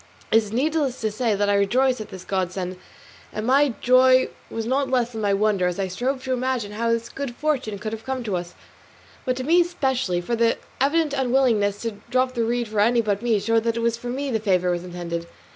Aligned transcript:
It 0.31 0.37
is 0.37 0.51
needless 0.51 0.99
to 1.01 1.11
say 1.11 1.39
I 1.39 1.53
rejoiced 1.53 2.01
over 2.01 2.09
this 2.09 2.23
godsend, 2.25 2.77
and 3.31 3.45
my 3.45 3.75
joy 3.81 4.29
was 4.49 4.65
not 4.65 4.89
less 4.89 5.11
than 5.11 5.21
my 5.21 5.35
wonder 5.35 5.67
as 5.67 5.77
I 5.79 5.89
strove 5.89 6.23
to 6.23 6.33
imagine 6.33 6.71
how 6.71 6.91
this 6.91 7.07
good 7.07 7.35
fortune 7.35 7.77
could 7.77 7.93
have 7.93 8.03
come 8.03 8.23
to 8.23 8.35
us, 8.35 8.55
but 9.25 9.35
to 9.37 9.43
me 9.43 9.63
specially; 9.63 10.19
for 10.19 10.35
the 10.35 10.57
evident 10.79 11.13
unwillingness 11.13 11.83
to 11.83 11.97
drop 12.09 12.33
the 12.33 12.43
reed 12.43 12.67
for 12.67 12.79
any 12.79 13.01
but 13.01 13.21
me 13.21 13.39
showed 13.39 13.63
that 13.65 13.77
it 13.77 13.81
was 13.81 13.95
for 13.95 14.09
me 14.09 14.31
the 14.31 14.39
favour 14.39 14.71
was 14.71 14.83
intended. 14.83 15.27